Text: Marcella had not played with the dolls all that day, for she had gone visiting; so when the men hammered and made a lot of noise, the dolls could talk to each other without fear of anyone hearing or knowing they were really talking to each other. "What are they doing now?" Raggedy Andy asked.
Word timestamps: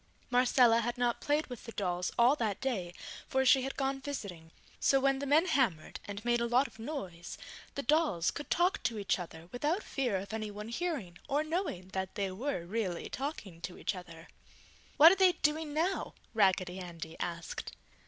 Marcella 0.31 0.79
had 0.81 0.97
not 0.97 1.21
played 1.21 1.45
with 1.45 1.65
the 1.65 1.71
dolls 1.73 2.11
all 2.17 2.35
that 2.35 2.59
day, 2.59 2.91
for 3.27 3.45
she 3.45 3.61
had 3.61 3.77
gone 3.77 4.01
visiting; 4.01 4.49
so 4.79 4.99
when 4.99 5.19
the 5.19 5.27
men 5.27 5.45
hammered 5.45 5.99
and 6.05 6.25
made 6.25 6.41
a 6.41 6.47
lot 6.47 6.65
of 6.65 6.79
noise, 6.79 7.37
the 7.75 7.83
dolls 7.83 8.31
could 8.31 8.49
talk 8.49 8.81
to 8.81 8.97
each 8.97 9.19
other 9.19 9.47
without 9.51 9.83
fear 9.83 10.17
of 10.17 10.33
anyone 10.33 10.69
hearing 10.69 11.19
or 11.29 11.43
knowing 11.43 11.91
they 12.15 12.31
were 12.31 12.65
really 12.65 13.09
talking 13.09 13.61
to 13.61 13.77
each 13.77 13.93
other. 13.93 14.27
"What 14.97 15.11
are 15.11 15.15
they 15.21 15.33
doing 15.33 15.71
now?" 15.71 16.15
Raggedy 16.33 16.79
Andy 16.79 17.15
asked. 17.19 17.75